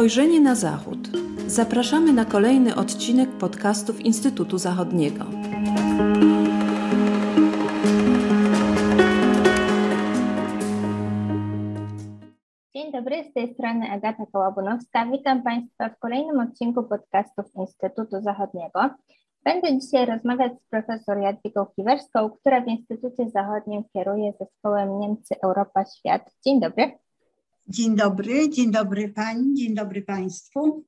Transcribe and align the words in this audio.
Spojrzenie 0.00 0.40
na 0.40 0.54
Zachód. 0.54 0.98
Zapraszamy 1.46 2.12
na 2.12 2.24
kolejny 2.24 2.76
odcinek 2.76 3.30
podcastów 3.30 4.00
Instytutu 4.00 4.58
Zachodniego. 4.58 5.24
Dzień 12.74 12.92
dobry, 12.92 13.24
z 13.24 13.32
tej 13.32 13.54
strony 13.54 13.90
Agata 13.90 14.26
Kołabunowska. 14.32 15.06
Witam 15.06 15.42
Państwa 15.42 15.88
w 15.88 15.98
kolejnym 15.98 16.40
odcinku 16.40 16.82
podcastów 16.82 17.44
Instytutu 17.54 18.20
Zachodniego. 18.20 18.80
Będę 19.44 19.78
dzisiaj 19.78 20.06
rozmawiać 20.06 20.52
z 20.52 20.68
profesor 20.70 21.18
Jadwigą 21.18 21.66
Kiwerską, 21.76 22.30
która 22.30 22.60
w 22.60 22.68
Instytucie 22.68 23.30
Zachodnim 23.30 23.84
kieruje 23.92 24.32
zespołem 24.40 25.00
Niemcy 25.00 25.34
Europa 25.42 25.84
Świat. 25.84 26.30
Dzień 26.44 26.60
dobry. 26.60 26.98
Dzień 27.70 27.96
dobry, 27.96 28.48
dzień 28.48 28.70
dobry 28.70 29.08
Pani, 29.08 29.54
dzień 29.54 29.74
dobry 29.74 30.02
Państwu. 30.02 30.84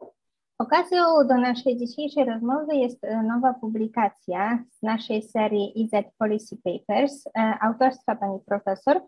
Okazją 0.58 1.04
do 1.28 1.36
naszej 1.36 1.76
dzisiejszej 1.76 2.24
rozmowy 2.24 2.76
jest 2.76 3.04
e, 3.04 3.22
nowa 3.22 3.54
publikacja 3.54 4.64
z 4.70 4.82
naszej 4.82 5.22
serii 5.22 5.88
EZ 5.92 6.04
Policy 6.18 6.56
Papers 6.64 7.26
e, 7.26 7.54
autorstwa 7.60 8.16
pani 8.16 8.38
profesor, 8.46 9.00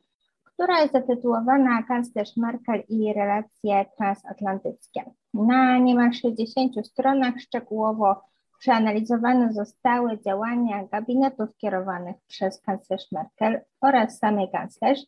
która 0.44 0.80
jest 0.80 0.92
zatytułowana 0.92 1.82
Kanclerz 1.82 2.36
Merkel 2.36 2.82
i 2.88 3.12
relacje 3.12 3.84
transatlantyckie. 3.96 5.04
Na 5.34 5.78
niemal 5.78 6.12
60 6.12 6.86
stronach 6.86 7.34
szczegółowo 7.40 8.22
przeanalizowane 8.58 9.52
zostały 9.52 10.18
działania 10.20 10.84
gabinetów 10.92 11.56
kierowanych 11.56 12.16
przez 12.26 12.60
kanclerz 12.60 13.12
Merkel 13.12 13.60
oraz 13.80 14.18
samej 14.18 14.50
kanclerz 14.50 15.00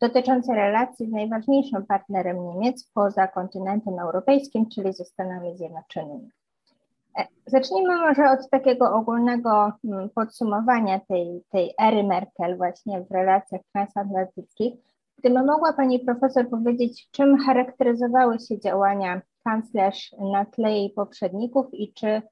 dotyczące 0.00 0.54
relacji 0.54 1.06
z 1.06 1.12
najważniejszym 1.12 1.86
partnerem 1.86 2.44
Niemiec 2.44 2.90
poza 2.94 3.26
kontynentem 3.26 3.98
europejskim, 3.98 4.68
czyli 4.68 4.92
ze 4.92 5.04
Stanami 5.04 5.56
Zjednoczonymi. 5.56 6.30
E, 7.18 7.26
zacznijmy 7.46 7.96
może 7.96 8.30
od 8.30 8.50
takiego 8.50 8.94
ogólnego 8.94 9.72
mm, 9.84 10.10
podsumowania 10.10 11.00
tej, 11.00 11.42
tej 11.50 11.74
ery 11.82 12.02
Merkel 12.02 12.56
właśnie 12.56 13.00
w 13.00 13.10
relacjach 13.10 13.60
transatlantyckich. 13.72 14.74
Gdyby 15.18 15.42
mogła 15.42 15.72
Pani 15.72 16.00
Profesor 16.00 16.50
powiedzieć, 16.50 17.08
czym 17.10 17.38
charakteryzowały 17.38 18.38
się 18.38 18.60
działania 18.60 19.22
kanclerz 19.44 20.14
na 20.32 20.44
tle 20.44 20.72
jej 20.72 20.90
poprzedników 20.90 21.66
i 21.72 21.92
czy 21.92 22.22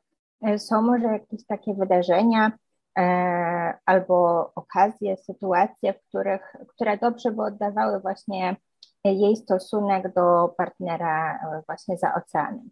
e, 0.42 0.58
są 0.58 0.82
może 0.82 1.06
jakieś 1.06 1.46
takie 1.46 1.74
wydarzenia 1.74 2.46
e, 2.46 2.52
albo 3.86 4.50
okazje, 4.54 5.16
sytuacje, 5.16 5.92
w 5.94 6.08
których, 6.08 6.56
które 6.68 6.98
dobrze 6.98 7.30
by 7.30 7.42
oddawały 7.42 8.00
właśnie 8.00 8.56
jej 9.04 9.36
stosunek 9.36 10.14
do 10.14 10.54
partnera 10.56 11.34
e, 11.34 11.62
właśnie 11.66 11.98
za 11.98 12.14
oceanem. 12.14 12.70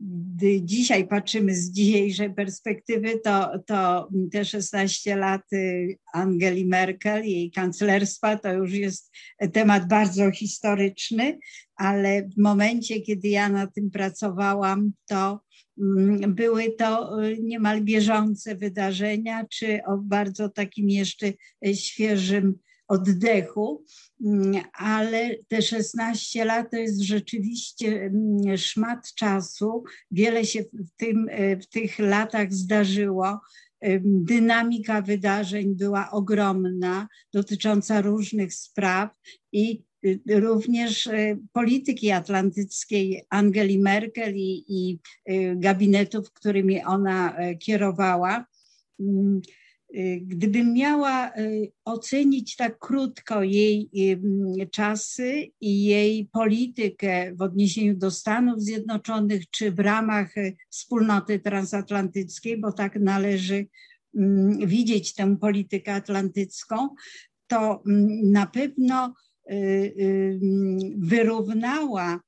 Gdy 0.00 0.62
dzisiaj 0.62 1.06
patrzymy 1.06 1.54
z 1.54 1.70
dzisiejszej 1.70 2.34
perspektywy, 2.34 3.18
to, 3.18 3.58
to 3.66 4.08
te 4.32 4.44
16 4.44 5.16
lat 5.16 5.52
y, 5.52 5.98
Angeli 6.12 6.66
Merkel, 6.66 7.24
jej 7.24 7.50
kanclerstwa, 7.50 8.36
to 8.36 8.52
już 8.52 8.72
jest 8.72 9.12
temat 9.52 9.88
bardzo 9.88 10.30
historyczny, 10.30 11.38
ale 11.76 12.22
w 12.22 12.38
momencie, 12.38 13.00
kiedy 13.00 13.28
ja 13.28 13.48
na 13.48 13.66
tym 13.66 13.90
pracowałam, 13.90 14.92
to 15.06 15.40
były 16.28 16.72
to 16.72 17.22
y, 17.24 17.38
niemal 17.42 17.82
bieżące 17.82 18.56
wydarzenia, 18.56 19.46
czy 19.50 19.80
o 19.86 19.96
bardzo 19.98 20.48
takim 20.48 20.90
jeszcze 20.90 21.32
świeżym 21.74 22.58
oddechu, 22.88 23.84
mm, 24.24 24.64
ale 24.72 25.36
te 25.48 25.62
16 25.62 26.44
lat 26.44 26.70
to 26.70 26.76
jest 26.76 27.00
rzeczywiście 27.00 28.02
mm, 28.02 28.58
szmat 28.58 29.14
czasu. 29.14 29.84
Wiele 30.10 30.44
się 30.44 30.62
w, 30.62 30.90
tym, 30.96 31.28
e, 31.30 31.56
w 31.56 31.68
tych 31.68 31.98
latach 31.98 32.52
zdarzyło. 32.52 33.40
Dynamika 34.04 35.02
wydarzeń 35.02 35.74
była 35.74 36.10
ogromna, 36.10 37.08
dotycząca 37.32 38.00
różnych 38.00 38.54
spraw 38.54 39.10
i 39.52 39.72
y, 39.72 39.93
również 40.28 41.06
e, 41.06 41.36
polityki 41.52 42.10
atlantyckiej 42.10 43.22
Angeli 43.30 43.78
Merkel 43.78 44.36
i, 44.36 44.64
i 44.68 44.98
y, 45.32 45.56
gabinetów, 45.56 46.32
którymi 46.32 46.84
ona 46.84 47.36
e, 47.36 47.56
kierowała. 47.56 48.46
Mm, 49.00 49.42
gdybym 50.20 50.72
miała 50.72 51.32
ocenić 51.84 52.56
tak 52.56 52.78
krótko 52.78 53.42
jej 53.42 53.90
czasy 54.70 55.50
i 55.60 55.84
jej 55.84 56.28
politykę 56.32 57.34
w 57.34 57.42
odniesieniu 57.42 57.96
do 57.96 58.10
Stanów 58.10 58.62
Zjednoczonych, 58.62 59.50
czy 59.50 59.72
w 59.72 59.78
ramach 59.78 60.34
wspólnoty 60.70 61.38
transatlantyckiej, 61.38 62.58
bo 62.58 62.72
tak 62.72 62.96
należy 63.00 63.66
mm, 64.14 64.66
widzieć 64.66 65.14
tę 65.14 65.36
politykę 65.36 65.94
atlantycką, 65.94 66.88
to 67.46 67.82
mm, 67.86 68.32
na 68.32 68.46
pewno 68.46 69.14
wyrównała 70.96 72.20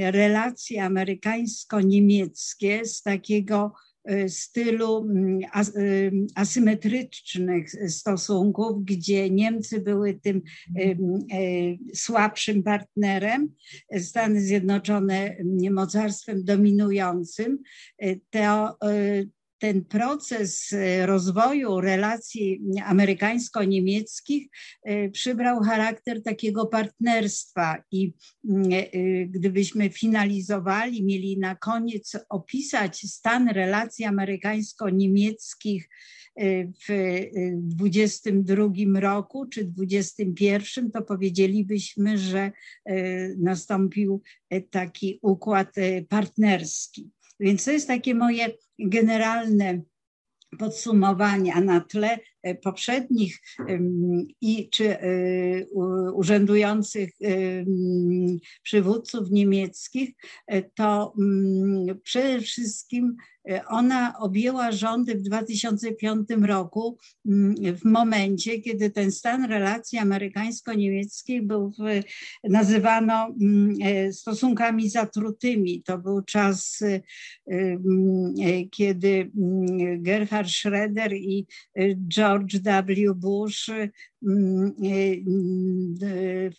relacje 0.00 0.84
amerykańsko-niemieckie 0.84 2.84
z 2.84 3.02
takiego 3.02 3.72
E, 4.08 4.28
stylu 4.28 4.96
mm, 4.96 5.40
asymetrycznych 6.34 7.90
stosunków, 7.90 8.84
gdzie 8.84 9.30
Niemcy 9.30 9.80
były 9.80 10.14
tym 10.14 10.42
e, 10.76 10.94
słabszym 11.94 12.62
partnerem, 12.62 13.54
Stany 13.98 14.40
Zjednoczone 14.40 15.36
mocarstwem 15.70 16.44
dominującym, 16.44 17.58
to 18.30 18.76
ten 19.58 19.84
proces 19.84 20.72
e, 20.72 21.06
rozwoju 21.06 21.80
relacji 21.80 22.60
amerykańsko-niemieckich 22.84 24.48
e, 24.82 25.08
przybrał 25.10 25.60
charakter 25.60 26.22
takiego 26.22 26.66
partnerstwa 26.66 27.82
i 27.92 28.12
e, 28.72 29.26
gdybyśmy 29.26 29.90
finalizowali, 29.90 31.04
mieli 31.04 31.38
na 31.38 31.54
koniec 31.56 32.16
opisać 32.28 33.00
stan 33.00 33.48
relacji 33.48 34.04
amerykańsko-niemieckich 34.04 35.88
w 36.88 37.24
22 37.54 39.00
roku 39.00 39.46
czy 39.46 39.64
21, 39.64 40.90
to 40.90 41.02
powiedzielibyśmy, 41.02 42.18
że 42.18 42.52
nastąpił 43.38 44.22
taki 44.70 45.18
układ 45.22 45.74
partnerski. 46.08 47.10
Więc 47.40 47.64
to 47.64 47.70
jest 47.70 47.86
takie 47.86 48.14
moje 48.14 48.48
generalne 48.78 49.82
podsumowania 50.58 51.60
na 51.60 51.80
tle 51.80 52.18
poprzednich 52.54 53.40
i 54.40 54.70
czy 54.70 54.98
e, 54.98 55.08
urzędujących 56.12 57.10
przywódców 58.62 59.30
niemieckich, 59.30 60.10
e, 60.46 60.62
to 60.62 61.14
mm, 61.18 62.00
przede 62.02 62.40
wszystkim 62.40 63.16
ona 63.68 64.18
objęła 64.18 64.72
rządy 64.72 65.14
w 65.14 65.22
2005 65.22 66.28
roku, 66.42 66.98
mm, 67.26 67.54
w 67.76 67.84
momencie, 67.84 68.60
kiedy 68.60 68.90
ten 68.90 69.12
stan 69.12 69.44
relacji 69.44 69.98
amerykańsko-niemieckich 69.98 71.46
był, 71.46 71.72
nazywano 72.44 73.34
mm, 73.40 74.12
stosunkami 74.12 74.90
zatrutymi. 74.90 75.82
To 75.82 75.98
był 75.98 76.22
czas, 76.22 76.84
kiedy 78.70 79.30
Gerhard 79.98 80.48
Schroeder 80.48 81.12
i 81.14 81.46
George 82.08 82.37
W. 82.46 83.14
Bush 83.14 83.70
Mm, 83.70 83.74
y, 83.74 83.90
y, 84.17 84.17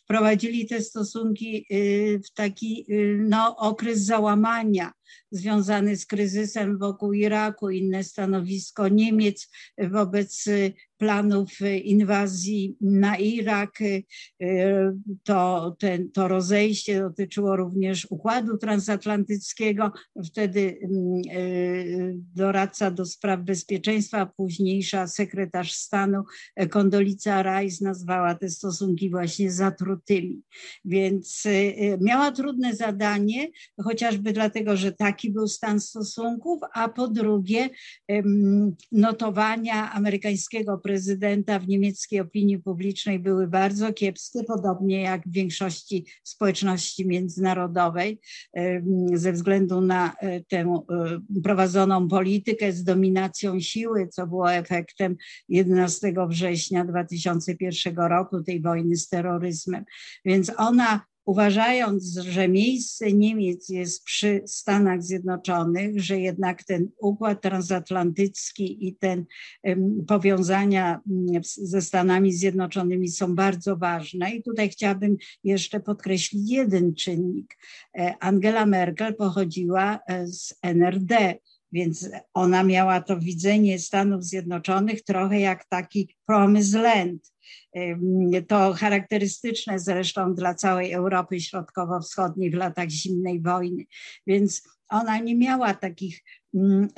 wprowadzili 0.03 0.67
te 0.67 0.81
stosunki 0.81 1.65
y, 1.71 2.19
w 2.25 2.33
taki 2.33 2.85
no, 3.17 3.55
okres 3.57 3.99
załamania 3.99 4.91
związany 5.31 5.97
z 5.97 6.05
kryzysem 6.05 6.77
wokół 6.77 7.13
Iraku, 7.13 7.69
inne 7.69 8.03
stanowisko 8.03 8.87
Niemiec 8.87 9.51
wobec 9.77 10.45
planów 10.97 11.49
inwazji 11.83 12.77
na 12.81 13.17
Irak. 13.17 13.79
To, 15.23 15.75
ten, 15.79 16.11
to 16.11 16.27
rozejście 16.27 16.99
dotyczyło 16.99 17.55
również 17.55 18.07
układu 18.09 18.57
transatlantyckiego. 18.57 19.91
Wtedy 20.25 20.79
mm, 20.83 21.21
doradca 22.35 22.91
do 22.91 23.05
spraw 23.05 23.41
bezpieczeństwa, 23.41 24.25
późniejsza 24.25 25.07
sekretarz 25.07 25.73
stanu 25.73 26.23
Kondolica 26.69 27.43
Rice 27.57 27.85
nazwała 27.85 28.35
te 28.35 28.49
stosunki 28.49 29.09
właśnie 29.09 29.51
zatrutymi. 29.51 30.41
Więc 30.85 31.45
y, 31.45 31.49
y, 31.49 31.97
miała 32.01 32.31
trudne 32.31 32.75
zadanie, 32.75 33.47
chociażby 33.83 34.33
dlatego, 34.33 34.77
że 34.77 34.91
taki 34.91 35.31
był 35.31 35.47
stan 35.47 35.79
stosunków, 35.79 36.59
a 36.73 36.89
po 36.89 37.07
drugie 37.07 37.69
notowania 38.91 39.91
amerykańskiego 39.91 40.77
prezydenta 40.77 41.59
w 41.59 41.67
niemieckiej 41.67 42.19
opinii 42.19 42.59
publicznej 42.59 43.19
były 43.19 43.47
bardzo 43.47 43.93
kiepskie, 43.93 44.43
podobnie 44.43 45.01
jak 45.01 45.27
w 45.27 45.31
większości 45.31 46.05
społeczności 46.23 47.07
międzynarodowej, 47.07 48.19
ze 49.13 49.33
względu 49.33 49.81
na 49.81 50.13
e, 50.19 50.43
tę 50.43 50.57
e, 50.57 50.83
prowadzoną 51.43 52.07
politykę 52.07 52.71
z 52.71 52.83
dominacją 52.83 53.59
siły, 53.59 54.07
co 54.07 54.27
było 54.27 54.53
efektem 54.53 55.15
11 55.49 56.13
września 56.29 56.85
2001 57.39 57.95
roku, 57.95 58.43
tej 58.43 58.61
wojny 58.61 58.95
z 58.95 59.07
terroryzmem. 59.07 59.85
Więc 60.25 60.51
ona 60.57 61.01
uważając, 61.29 62.13
że 62.13 62.47
miejsce 62.47 63.13
Niemiec 63.13 63.69
jest 63.69 64.03
przy 64.03 64.41
Stanach 64.45 65.03
Zjednoczonych, 65.03 66.01
że 66.01 66.19
jednak 66.19 66.63
ten 66.63 66.89
układ 66.97 67.41
transatlantycki 67.41 68.87
i 68.87 68.95
ten 68.95 69.25
powiązania 70.07 71.01
mm, 71.09 71.41
ze 71.43 71.81
Stanami 71.81 72.33
Zjednoczonymi 72.33 73.09
są 73.09 73.35
bardzo 73.35 73.77
ważne. 73.77 74.31
I 74.31 74.43
tutaj 74.43 74.69
chciałabym 74.69 75.17
jeszcze 75.43 75.79
podkreślić 75.79 76.51
jeden 76.51 76.95
czynnik. 76.95 77.57
E, 77.97 78.13
Angela 78.19 78.65
Merkel 78.65 79.15
pochodziła 79.15 79.99
e, 80.07 80.27
z 80.27 80.53
NRD. 80.63 81.35
Więc 81.71 82.09
ona 82.33 82.63
miała 82.63 83.01
to 83.01 83.19
widzenie 83.19 83.79
Stanów 83.79 84.23
Zjednoczonych 84.23 85.03
trochę 85.03 85.39
jak 85.39 85.65
taki 85.65 86.15
promised 86.25 86.81
land, 86.81 87.33
to 88.47 88.73
charakterystyczne 88.73 89.79
zresztą 89.79 90.35
dla 90.35 90.53
całej 90.53 90.91
Europy 90.91 91.41
Środkowo-Wschodniej 91.41 92.51
w 92.51 92.53
latach 92.53 92.89
zimnej 92.89 93.41
wojny. 93.41 93.83
Więc 94.27 94.63
ona 94.89 95.19
nie 95.19 95.35
miała 95.35 95.73
takich 95.73 96.23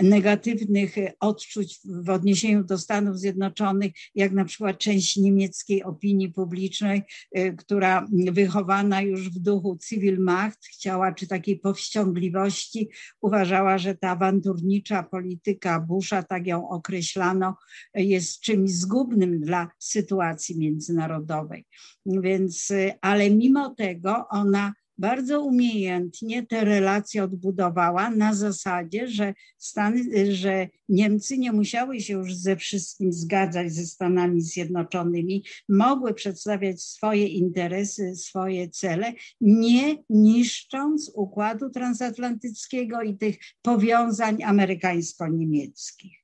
negatywnych 0.02 0.96
odczuć 1.20 1.80
w 1.86 2.10
odniesieniu 2.10 2.64
do 2.64 2.78
Stanów 2.78 3.20
Zjednoczonych, 3.20 3.92
jak 4.16 4.32
na 4.32 4.46
przykład 4.46 4.78
część 4.78 5.18
niemieckiej 5.18 5.84
opinii 5.84 6.30
publicznej, 6.30 7.04
y, 7.38 7.56
która 7.58 8.08
wychowana 8.32 9.02
już 9.02 9.30
w 9.30 9.40
duchu 9.40 9.78
Macht 10.20 10.66
chciała, 10.66 11.14
czy 11.14 11.28
takiej 11.28 11.60
powściągliwości, 11.60 12.90
uważała, 13.22 13.78
że 13.78 13.96
ta 13.96 14.10
awanturnicza 14.10 15.04
polityka 15.04 15.80
Busha, 15.80 16.24
tak 16.24 16.48
ją 16.48 16.70
określano, 16.70 17.56
jest 17.94 18.40
czymś 18.40 18.72
zgubnym 18.72 19.40
dla 19.40 19.70
sytuacji 19.80 20.60
międzynarodowej. 20.60 21.66
Więc, 22.06 22.72
ale 23.02 23.30
mimo 23.30 23.76
tego 23.76 24.28
ona 24.30 24.74
bardzo 24.98 25.42
umiejętnie 25.42 26.46
te 26.46 26.64
relacje 26.64 27.24
odbudowała 27.24 28.10
na 28.10 28.34
zasadzie, 28.34 29.08
że, 29.08 29.34
Stany, 29.58 30.02
że 30.32 30.68
Niemcy 30.90 31.38
nie 31.38 31.52
musiały 31.52 32.00
się 32.00 32.14
już 32.14 32.36
ze 32.36 32.56
wszystkim 32.56 33.14
zgadzać 33.14 33.74
ze 33.74 33.86
Stanami 33.86 34.42
Zjednoczonymi, 34.42 35.44
mogły 35.70 36.14
przedstawiać 36.14 36.82
swoje 36.82 37.28
interesy, 37.28 38.16
swoje 38.16 38.70
cele, 38.70 39.14
nie 39.42 39.98
niszcząc 40.10 41.12
układu 41.16 41.70
transatlantyckiego 41.70 43.02
i 43.02 43.18
tych 43.18 43.38
powiązań 43.62 44.44
amerykańsko-niemieckich. 44.44 46.22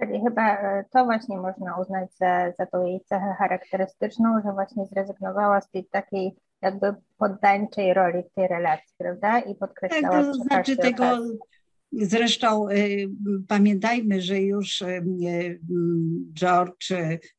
Czyli 0.00 0.20
chyba 0.20 0.56
e, 0.56 0.84
to 0.90 1.04
właśnie 1.04 1.36
można 1.36 1.80
uznać 1.80 2.14
za, 2.14 2.52
za 2.58 2.66
tą 2.66 2.86
jej 2.86 3.00
cechę 3.00 3.34
charakterystyczną, 3.38 4.40
że 4.44 4.52
właśnie 4.52 4.86
zrezygnowała 4.86 5.60
z 5.60 5.70
tej 5.70 5.84
takiej 5.84 6.36
jakby 6.64 6.94
poddańczej 7.18 7.94
roli 7.94 8.22
w 8.22 8.34
tej 8.34 8.48
relacji, 8.48 8.94
prawda? 8.98 9.38
I 9.38 9.54
podkreślała 9.54 10.16
tak, 10.16 10.26
to 10.26 10.34
znaczy 10.34 10.76
tego, 10.76 11.04
okazji. 11.04 11.38
Zresztą 12.00 12.68
y, 12.68 13.08
pamiętajmy, 13.48 14.22
że 14.22 14.40
już 14.40 14.82
y, 14.82 14.86
y, 14.86 15.60
George 16.32 16.88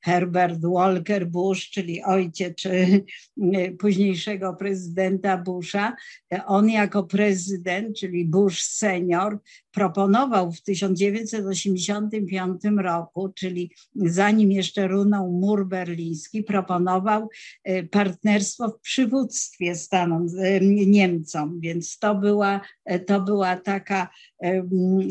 Herbert 0.01 0.61
Walker 0.61 1.27
Bush, 1.27 1.69
czyli 1.69 2.03
ojciec 2.03 2.63
późniejszego 3.79 4.53
prezydenta 4.53 5.37
Busha, 5.37 5.95
on 6.45 6.69
jako 6.69 7.03
prezydent, 7.03 7.97
czyli 7.97 8.25
Bush 8.25 8.63
senior, 8.63 9.39
proponował 9.71 10.51
w 10.51 10.61
1985 10.61 12.61
roku, 12.77 13.29
czyli 13.29 13.71
zanim 13.95 14.51
jeszcze 14.51 14.87
runął 14.87 15.31
mur 15.31 15.67
berliński, 15.67 16.43
proponował 16.43 17.29
partnerstwo 17.91 18.69
w 18.69 18.79
przywództwie 18.79 19.75
Stanom, 19.75 20.27
Niemcom, 20.87 21.59
więc 21.59 21.99
to 21.99 22.15
była, 22.15 22.61
to 23.05 23.21
była 23.21 23.55
taka 23.55 24.09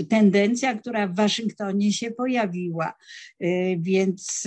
tendencja, 0.09 0.75
która 0.75 1.09
w 1.09 1.15
Waszyngtonie 1.15 1.93
się 1.93 2.11
pojawiła. 2.11 2.95
E, 3.41 3.77
więc 3.77 4.47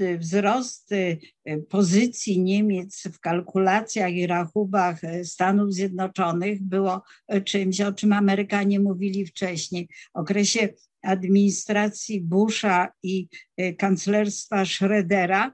e, 0.00 0.18
wzrost 0.18 0.92
e, 0.92 1.16
pozycji 1.58 2.40
Niemiec 2.40 3.02
w 3.12 3.20
kalkulacjach 3.20 4.12
i 4.12 4.26
rachubach 4.26 5.00
Stanów 5.24 5.74
Zjednoczonych 5.74 6.62
było 6.62 7.02
czymś, 7.44 7.80
o 7.80 7.92
czym 7.92 8.12
Amerykanie 8.12 8.80
mówili 8.80 9.26
wcześniej. 9.26 9.88
W 10.14 10.18
okresie 10.18 10.68
administracji 11.02 12.20
Busha 12.20 12.92
i 13.02 13.28
kanclerstwa 13.78 14.62
Schrödera 14.62 15.50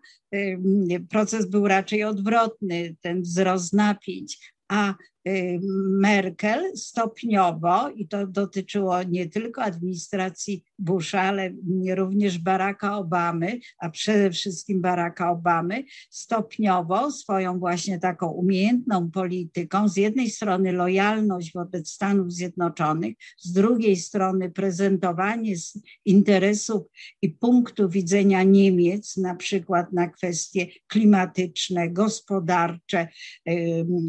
proces 1.11 1.47
był 1.47 1.69
raczej 1.69 2.05
odwrotny, 2.05 2.97
ten 3.01 3.23
wzrost 3.23 3.73
napięć, 3.73 4.53
a 4.69 4.95
Merkel 5.89 6.77
stopniowo, 6.77 7.91
i 7.91 8.09
to 8.09 8.27
dotyczyło 8.27 9.03
nie 9.03 9.29
tylko 9.29 9.63
administracji 9.63 10.65
Busha, 10.79 11.21
ale 11.21 11.51
również 11.95 12.39
Baracka 12.39 12.97
Obamy, 12.97 13.59
a 13.79 13.91
przede 13.91 14.31
wszystkim 14.31 14.81
Baracka 14.81 15.31
Obamy, 15.31 15.85
stopniowo 16.11 17.11
swoją 17.11 17.59
właśnie 17.59 17.99
taką 17.99 18.29
umiejętną 18.31 19.11
polityką, 19.11 19.89
z 19.89 19.97
jednej 19.97 20.31
strony 20.31 20.73
lojalność 20.73 21.53
wobec 21.53 21.91
Stanów 21.91 22.33
Zjednoczonych, 22.33 23.17
z 23.39 23.53
drugiej 23.53 23.97
strony 23.97 24.51
prezentowanie 24.51 25.55
interesów 26.05 26.83
i 27.23 27.29
punktu 27.31 27.89
widzenia 27.89 28.43
Niemiec, 28.43 29.17
na 29.17 29.35
przykład 29.35 29.93
na 29.93 30.09
kwestie 30.09 30.67
klimatyczne, 30.87 31.91
gospodarcze, 31.91 33.09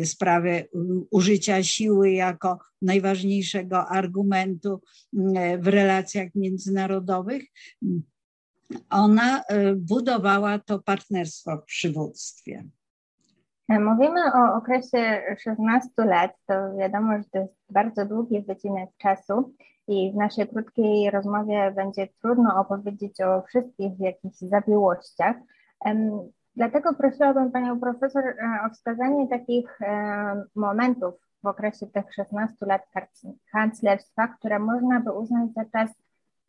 sprawy 0.04 0.68
użycia 1.12 1.64
siły 1.64 2.12
jako 2.12 2.60
najważniejszego 2.82 3.88
argumentu 3.88 4.82
mm, 5.18 5.62
w 5.62 5.68
relacjach 5.68 6.36
międzynarodowych, 6.36 7.44
ona 8.90 9.44
e, 9.44 9.76
budowała 9.76 10.60
to 10.60 10.80
partnerstwo 10.80 11.58
w 11.58 11.66
przywództwie. 11.66 12.64
Mówimy 13.70 14.22
o 14.34 14.56
okresie 14.56 15.22
16 15.44 15.90
lat, 15.98 16.32
to 16.46 16.54
wiadomo, 16.78 17.18
że 17.18 17.24
to 17.32 17.40
jest 17.40 17.54
bardzo 17.70 18.06
długi 18.06 18.42
wycinek 18.42 18.90
czasu 18.98 19.56
i 19.88 20.12
w 20.12 20.16
naszej 20.16 20.48
krótkiej 20.48 21.12
rozmowie 21.12 21.74
będzie 21.76 22.08
trudno 22.22 22.60
opowiedzieć 22.60 23.22
o 23.22 23.42
wszystkich 23.42 24.00
jakichś 24.00 24.38
zawiłościach. 24.38 25.36
Dlatego 26.56 26.94
prosiłabym 26.94 27.52
Panią 27.52 27.80
Profesor 27.80 28.24
e, 28.26 28.36
o 28.66 28.70
wskazanie 28.70 29.28
takich 29.28 29.82
e, 29.82 30.44
momentów 30.56 31.14
w 31.44 31.48
okresie 31.48 31.88
tych 31.88 32.14
16 32.14 32.66
lat 32.66 32.82
kanclerstwa, 33.52 34.28
które 34.28 34.60
można 34.60 35.00
by 35.00 35.12
uznać 35.12 35.54
za 35.54 35.66
czas 35.66 35.90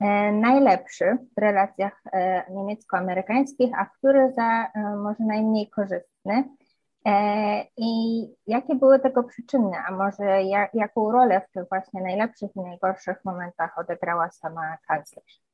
e, 0.01 0.33
najlepszy 0.33 1.19
w 1.37 1.41
relacjach 1.41 2.03
niemiecko-amerykańskich, 2.51 3.71
a 3.79 3.87
który 3.87 4.33
za 4.33 4.67
może 4.97 5.25
najmniej 5.25 5.71
korzystny. 5.71 6.45
I 7.77 8.23
jakie 8.47 8.75
były 8.75 8.99
tego 8.99 9.23
przyczyny, 9.25 9.77
a 9.89 9.91
może 9.91 10.43
jaką 10.75 11.13
rolę 11.13 11.41
w 11.41 11.53
tych 11.53 11.69
właśnie 11.69 12.03
najlepszych 12.03 12.57
i 12.57 12.61
najgorszych 12.61 13.25
momentach 13.25 13.79
odegrała 13.79 14.31
sama 14.31 14.77
kanclerz? 14.89 15.50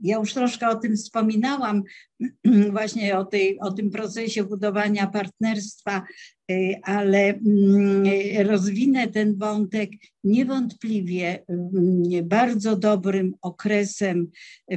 Ja 0.00 0.16
już 0.16 0.34
troszkę 0.34 0.68
o 0.68 0.74
tym 0.74 0.96
wspominałam, 0.96 1.82
właśnie 2.72 3.18
o, 3.18 3.24
tej, 3.24 3.60
o 3.60 3.72
tym 3.72 3.90
procesie 3.90 4.44
budowania 4.44 5.06
partnerstwa, 5.06 6.02
y, 6.50 6.74
ale 6.82 7.28
mm, 7.28 8.04
rozwinę 8.46 9.08
ten 9.08 9.38
wątek. 9.38 9.90
Niewątpliwie 10.24 11.44
mm, 11.48 12.28
bardzo 12.28 12.76
dobrym 12.76 13.34
okresem 13.42 14.30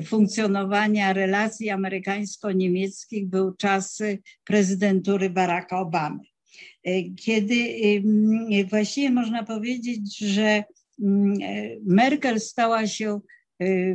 funkcjonowania 0.05 1.13
relacji 1.13 1.69
amerykańsko-niemieckich 1.69 3.27
był 3.27 3.55
czas 3.55 4.01
prezydentury 4.43 5.29
Baracka 5.29 5.79
Obamy. 5.79 6.19
Y, 6.87 7.13
kiedy 7.15 7.55
y, 7.55 8.65
właściwie 8.69 9.11
można 9.11 9.43
powiedzieć, 9.43 10.17
że 10.17 10.63
Merkel 11.85 12.39
stała 12.39 12.87
się 12.87 13.19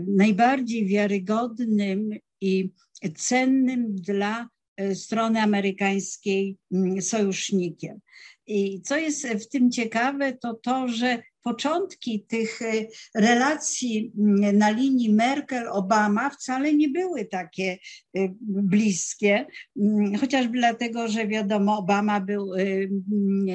najbardziej 0.07 0.87
wiarygodnym 0.87 2.11
i 2.41 2.71
cennym 3.17 3.95
dla 3.95 4.49
y, 4.81 4.95
strony 4.95 5.41
amerykańskiej 5.43 6.57
mm, 6.73 7.03
sojusznikiem. 7.03 8.01
I 8.47 8.83
co 8.83 8.97
jest 8.97 9.29
w 9.29 9.49
tym 9.49 9.71
ciekawe, 9.71 10.33
to 10.33 10.55
to, 10.55 10.89
że 10.89 11.23
początki 11.47 12.25
tych 12.29 12.63
e, 12.63 12.87
relacji 13.15 14.13
mm, 14.19 14.59
na 14.59 14.71
linii 14.71 15.15
Merkel-Obama 15.15 16.31
wcale 16.31 16.75
nie 16.75 16.89
były 16.89 17.25
takie 17.25 17.79
e, 18.17 18.29
bliskie, 18.41 19.47
mm, 19.77 20.17
chociażby 20.17 20.59
dlatego, 20.59 21.09
że 21.09 21.27
wiadomo, 21.27 21.79
Obama 21.79 22.21
był 22.21 22.55
e, 22.55 22.59
mm, 22.63 23.47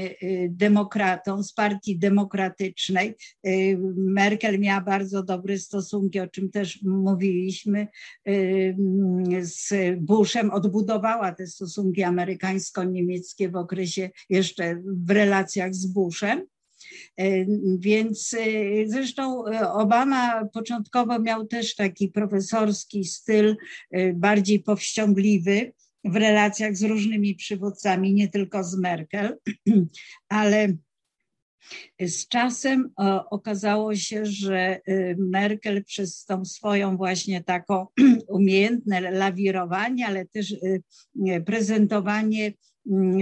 demokratą 0.50 1.44
z 1.44 1.54
partii 1.54 2.00
demokratycznej. 2.00 3.16
Merkel 3.96 4.60
miała 4.60 4.82
bardzo 4.82 5.24
dobre 5.24 5.58
stosunki, 5.58 6.20
o 6.20 6.28
czym 6.28 6.52
też 6.52 6.82
mówiliśmy, 6.84 7.88
z 9.42 9.74
Bushem, 10.00 10.52
odbudowała 10.52 11.32
te 11.32 11.48
stosunki 11.48 12.04
amerykańsko-niemieckie 12.04 13.50
w 13.50 13.56
okresie 13.56 14.10
jeszcze 14.30 14.82
w 14.86 15.10
relacjach 15.10 15.76
z 15.76 15.86
Bushem. 15.86 16.48
E, 17.18 17.46
więc 17.80 18.34
e, 18.34 18.38
zresztą 18.88 19.48
e, 19.48 19.72
Obama 19.72 20.46
początkowo 20.46 21.20
miał 21.20 21.48
też 21.48 21.76
taki 21.76 22.10
profesorski 22.10 23.06
styl, 23.06 23.58
bardziej 24.14 24.60
powściągliwy 24.60 25.74
w 26.06 26.16
relacjach 26.16 26.76
z 26.76 26.84
różnymi 26.84 27.36
przywódcami, 27.36 28.14
nie 28.14 28.28
tylko 28.28 28.64
z 28.64 28.78
Merkel, 28.78 29.38
ale 30.30 30.74
z 32.00 32.28
czasem 32.28 32.90
okazało 33.30 33.96
się, 33.96 34.26
że 34.26 34.80
Merkel 35.18 35.84
przez 35.84 36.26
tą 36.26 36.46
swoją 36.46 36.98
właśnie 36.98 37.44
taką 37.44 37.88
umiejętne 38.28 39.02
lawirowanie, 39.02 40.08
ale 40.08 40.26
też 40.26 40.56
prezentowanie 41.46 42.54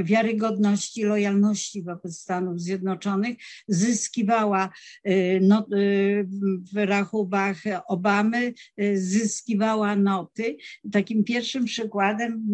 wiarygodności, 0.03 1.03
lojalności 1.03 1.83
wobec 1.83 2.19
Stanów 2.19 2.61
Zjednoczonych 2.61 3.37
zyskiwała 3.67 4.69
y, 5.07 5.39
no, 5.41 5.67
y, 5.73 6.27
w 6.73 6.85
rachubach 6.85 7.57
Obamy, 7.87 8.53
y, 8.81 9.01
zyskiwała 9.01 9.95
noty. 9.95 10.57
Takim 10.91 11.23
pierwszym 11.23 11.65
przykładem 11.65 12.47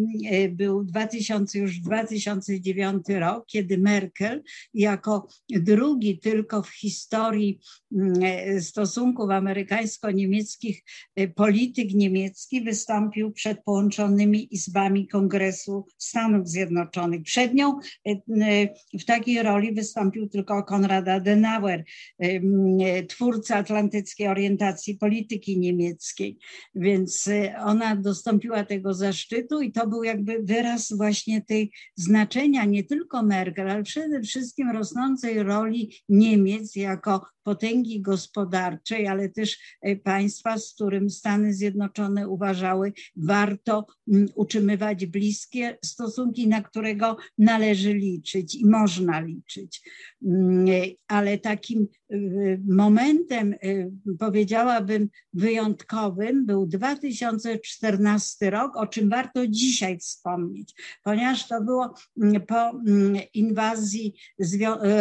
był 0.50 0.84
2000, 0.84 1.58
już 1.58 1.80
2009 1.80 3.06
rok, 3.08 3.46
kiedy 3.46 3.78
Merkel 3.78 4.42
jako 4.74 5.28
drugi 5.50 6.18
tylko 6.18 6.62
w 6.62 6.68
historii 6.68 7.60
stosunków 8.60 9.30
amerykańsko-niemieckich 9.30 10.84
polityk 11.34 11.94
niemiecki 11.94 12.64
wystąpił 12.64 13.32
przed 13.32 13.64
połączonymi 13.64 14.54
izbami 14.54 15.08
Kongresu 15.08 15.86
Stanów 15.98 16.48
Zjednoczonych. 16.48 16.95
Zjednoczonych. 16.96 17.22
Przed 17.22 17.54
nią 17.54 17.78
y, 18.08 18.10
y, 18.12 18.98
w 19.00 19.04
takiej 19.04 19.42
roli 19.42 19.74
wystąpił 19.74 20.28
tylko 20.28 20.62
Konrad 20.62 21.08
Adenauer, 21.08 21.84
y, 22.24 23.06
twórca 23.08 23.56
atlantyckiej 23.56 24.28
orientacji 24.28 24.94
polityki 24.94 25.58
niemieckiej. 25.58 26.38
Więc 26.74 27.28
ona 27.64 27.96
dostąpiła 27.96 28.64
tego 28.64 28.94
zaszczytu 28.94 29.60
i 29.60 29.72
to 29.72 29.86
był 29.86 30.02
jakby 30.02 30.42
wyraz 30.42 30.92
właśnie 30.96 31.42
tej 31.42 31.70
znaczenia 31.96 32.64
nie 32.64 32.84
tylko 32.84 33.22
Merkel, 33.22 33.70
ale 33.70 33.82
przede 33.82 34.22
wszystkim 34.22 34.70
rosnącej 34.70 35.42
roli 35.42 35.92
Niemiec 36.08 36.76
jako 36.76 37.26
potęgi 37.42 38.00
gospodarczej, 38.00 39.08
ale 39.08 39.28
też 39.28 39.58
państwa, 40.04 40.58
z 40.58 40.74
którym 40.74 41.10
Stany 41.10 41.54
Zjednoczone 41.54 42.28
uważały, 42.28 42.92
warto 43.16 43.86
utrzymywać 44.34 45.06
bliskie 45.06 45.78
stosunki, 45.84 46.48
na 46.48 46.62
które 46.62 46.85
którego 46.86 47.16
należy 47.38 47.94
liczyć 47.94 48.54
i 48.54 48.66
można 48.66 49.20
liczyć. 49.20 49.82
Mm, 50.26 50.66
ale 51.08 51.38
takim 51.38 51.88
momentem, 52.68 53.52
y, 53.52 53.92
powiedziałabym, 54.18 55.08
wyjątkowym 55.32 56.46
był 56.46 56.66
2014 56.66 58.50
rok, 58.50 58.76
o 58.76 58.86
czym 58.86 59.08
warto 59.08 59.46
dzisiaj 59.46 59.98
wspomnieć, 59.98 60.74
ponieważ 61.04 61.48
to 61.48 61.60
było 61.60 61.94
mm, 62.22 62.40
po 62.42 62.70
mm, 62.70 63.16
inwazji 63.34 64.14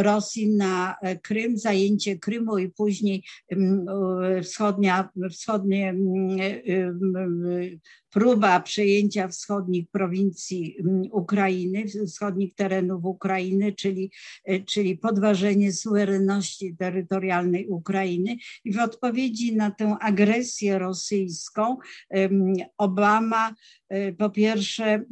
Rosji 0.02 0.50
na 0.50 0.96
e, 1.02 1.16
Krym, 1.20 1.58
zajęcie 1.58 2.20
Krymu 2.20 2.58
i 2.58 2.70
później 2.70 3.24
wschodnia, 4.44 5.10
wschodnie 5.32 5.96
y, 6.68 7.80
próba 8.16 8.60
przejęcia 8.60 9.28
wschodnich 9.28 9.90
prowincji 9.90 10.78
Ukrainy, 11.12 11.86
wschodnich 12.08 12.56
terenów 12.56 13.06
Ukrainy, 13.06 13.74
czyli, 13.74 14.12
e, 14.46 14.60
czyli 14.60 14.98
podważenie 14.98 15.74
suwerenności 15.74 16.76
terytorialnej 16.76 16.95
Ukrainy. 17.70 18.38
I 18.66 18.72
w 18.72 18.80
odpowiedzi 18.80 19.56
na 19.56 19.72
tę 19.72 19.96
agresję 20.02 20.80
rosyjską 20.80 21.78
Obama 22.78 23.56
e, 23.90 24.14
po 24.14 24.30
pierwsze 24.30 25.04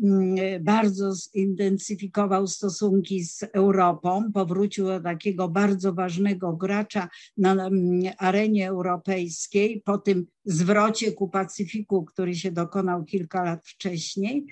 bardzo 0.62 1.14
zintensyfikował 1.16 2.48
stosunki 2.48 3.24
z 3.24 3.44
Europą, 3.44 4.32
powrócił 4.34 4.86
do 4.86 5.02
takiego 5.02 5.50
bardzo 5.50 5.94
ważnego 5.94 6.54
gracza 6.54 7.10
na 7.38 7.70
arenie 8.18 8.70
europejskiej 8.70 9.82
po 9.86 9.98
tym 9.98 10.26
zwrocie 10.46 11.12
ku 11.12 11.30
Pacyfiku, 11.30 12.06
który 12.06 12.36
się 12.36 12.52
dokonał 12.52 13.04
kilka 13.04 13.44
lat 13.44 13.68
wcześniej. 13.68 14.46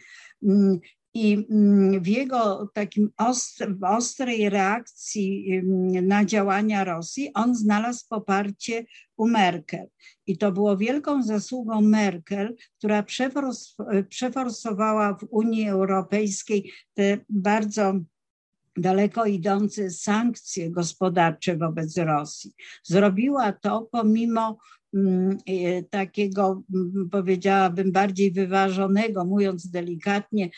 I 1.13 1.45
mm, 1.49 2.03
w 2.03 2.07
jego 2.07 2.69
takim 2.73 3.09
ostrej 3.81 4.49
reakcji 4.49 5.51
mm, 5.51 6.07
na 6.07 6.25
działania 6.25 6.83
Rosji 6.83 7.31
on 7.33 7.55
znalazł 7.55 8.05
poparcie 8.09 8.85
u 9.17 9.27
Merkel. 9.27 9.87
I 10.27 10.37
to 10.37 10.51
było 10.51 10.77
wielką 10.77 11.23
zasługą 11.23 11.81
Merkel, 11.81 12.55
która 12.77 13.03
przefors, 13.03 13.75
przeforsowała 14.09 15.13
w 15.13 15.27
Unii 15.29 15.69
Europejskiej 15.69 16.71
te 16.93 17.17
bardzo 17.29 17.93
daleko 18.77 19.25
idące 19.25 19.89
sankcje 19.89 20.71
gospodarcze 20.71 21.57
wobec 21.57 21.97
Rosji. 21.97 22.53
Zrobiła 22.83 23.51
to 23.51 23.89
pomimo 23.91 24.57
takiego, 25.89 26.63
mm, 26.73 27.09
powiedziałabym, 27.11 27.91
bardziej 27.91 28.31
wyważonego, 28.31 29.25
mówiąc 29.25 29.67
delikatnie, 29.67 30.49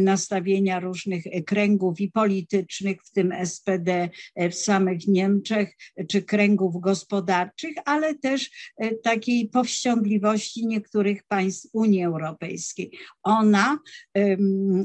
nastawienia 0.00 0.80
różnych 0.80 1.24
kręgów 1.46 2.00
i 2.00 2.10
politycznych, 2.10 3.02
w 3.04 3.10
tym 3.10 3.32
SPD 3.44 4.08
e, 4.34 4.50
w 4.50 4.54
samych 4.54 5.08
Niemczech, 5.08 5.76
czy 6.08 6.22
kręgów 6.22 6.80
gospodarczych, 6.80 7.76
ale 7.84 8.14
też 8.14 8.50
e, 8.76 8.94
takiej 8.94 9.48
powściągliwości 9.48 10.66
niektórych 10.66 11.22
państw 11.28 11.68
Unii 11.72 12.04
Europejskiej. 12.04 12.90
Ona, 13.22 13.78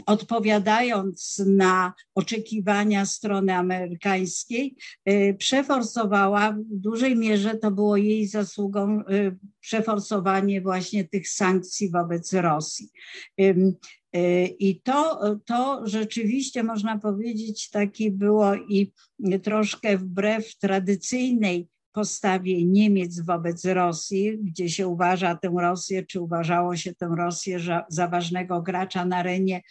odpowiadając 0.06 1.44
na 1.46 1.94
oczekiwania 2.16 3.06
strony 3.06 3.54
amerykańskiej, 3.54 4.76
e, 5.06 5.34
przeforsowała 5.34 6.52
w 6.52 6.76
dużej 6.76 7.16
mierze, 7.16 7.58
to 7.58 7.72
było 7.72 7.98
jej 7.98 8.28
zasługą, 8.28 8.47
zasługą 8.48 9.01
y, 9.01 9.38
przeforsowanie 9.60 10.62
właśnie 10.62 11.04
tych 11.04 11.30
sankcji 11.30 11.92
wobec 11.92 12.34
Rosji. 12.34 12.89
Y, 13.39 13.75
I 14.60 14.82
to, 14.82 15.20
to 15.46 15.82
rzeczywiście 15.88 16.63
można 16.63 17.00
powiedzieć, 17.00 17.70
taki 17.70 18.12
było 18.12 18.56
i 18.56 18.92
troszkę 19.44 19.98
wbrew 19.98 20.56
tradycyjnej 20.56 21.68
postawie 21.98 22.66
Niemiec 22.66 23.20
wobec 23.20 23.66
Rosji, 23.66 24.38
gdzie 24.38 24.70
się 24.70 24.88
uważa 24.88 25.36
tę 25.36 25.51
Rosję, 25.60 26.06
czy 26.06 26.22
uważało 26.22 26.75
się 26.75 26.96
tę 26.96 27.10
Rosję 27.18 27.60
za 27.89 28.08
ważnego 28.08 28.62
gracza 28.62 29.06
na 29.06 29.18
arenie 29.18 29.62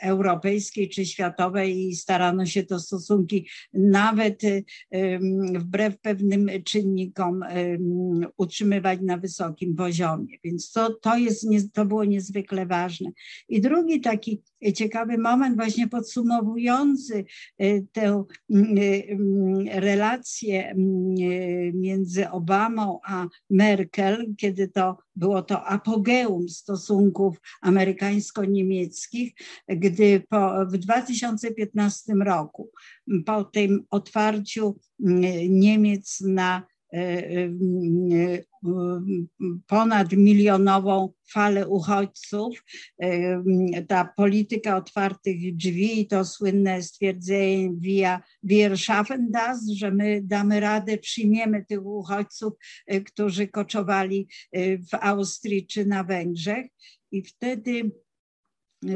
europejskiej 0.00 0.88
czy 0.88 1.06
światowej 1.06 1.88
i 1.88 1.96
starano 1.96 2.46
się 2.46 2.62
to 2.62 2.80
stosunki 2.80 3.48
nawet 3.74 4.42
wbrew 5.54 6.00
pewnym 6.00 6.50
czynnikom 6.64 7.40
utrzymywać 8.36 9.00
na 9.02 9.16
wysokim 9.16 9.76
poziomie. 9.76 10.36
Więc 10.44 10.72
to, 10.72 10.94
to, 10.94 11.16
jest, 11.16 11.46
to 11.72 11.84
było 11.84 12.04
niezwykle 12.04 12.66
ważne. 12.66 13.10
I 13.48 13.60
drugi 13.60 14.00
taki 14.00 14.42
ciekawy 14.74 15.18
moment, 15.18 15.56
właśnie 15.56 15.88
podsumowujący 15.88 17.24
y, 17.62 17.86
tę 17.92 18.24
relację 19.66 20.74
między 21.74 22.30
Obamą 22.30 22.98
a 23.04 23.26
Merkel, 23.50 24.34
kiedy 24.36 24.68
to 24.68 24.96
było 25.16 25.42
to 25.42 25.64
apogeum 25.64 26.48
stosunków 26.48 27.36
amerykańsko-niemieckich, 27.62 29.32
gdy 29.68 30.22
po, 30.28 30.66
w 30.66 30.78
2015 30.78 32.14
roku, 32.14 32.70
po 33.26 33.44
tym 33.44 33.84
otwarciu 33.90 34.78
Niemiec 35.48 36.20
na 36.20 36.66
ponad 39.66 40.12
milionową 40.12 41.12
falę 41.32 41.68
uchodźców. 41.68 42.64
Ta 43.88 44.12
polityka 44.16 44.76
otwartych 44.76 45.56
drzwi, 45.56 46.06
to 46.06 46.24
słynne 46.24 46.82
stwierdzenie 46.82 47.70
via 47.78 48.22
Wir 48.42 48.78
schaffen 48.78 49.30
das, 49.30 49.70
że 49.70 49.90
my 49.90 50.20
damy 50.24 50.60
radę, 50.60 50.98
przyjmiemy 50.98 51.64
tych 51.64 51.86
uchodźców, 51.86 52.52
którzy 53.06 53.48
koczowali 53.48 54.28
w 54.92 54.94
Austrii 55.00 55.66
czy 55.66 55.86
na 55.86 56.04
Węgrzech. 56.04 56.66
I 57.12 57.22
wtedy 57.22 57.90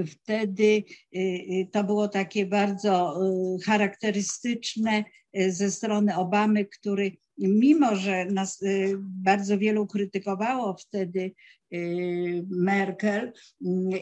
wtedy 0.06 0.84
y, 1.16 1.18
y, 1.18 1.68
to 1.72 1.84
było 1.84 2.08
takie 2.08 2.46
bardzo 2.46 3.18
y, 3.56 3.64
charakterystyczne 3.64 5.04
ze 5.48 5.70
strony 5.70 6.16
Obamy, 6.16 6.64
który 6.64 7.16
mimo, 7.38 7.96
że 7.96 8.24
nas 8.24 8.64
bardzo 8.98 9.58
wielu 9.58 9.86
krytykowało 9.86 10.76
wtedy 10.76 11.32
Merkel 12.50 13.32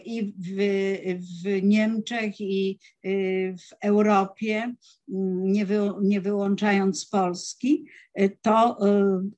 i 0.05 0.35
w, 0.39 0.57
w 1.45 1.63
Niemczech 1.63 2.41
i 2.41 2.79
w 3.59 3.75
Europie, 3.81 4.75
nie, 5.43 5.67
wy, 5.67 5.81
nie 6.03 6.21
wyłączając 6.21 7.07
Polski, 7.07 7.85
to 8.43 8.79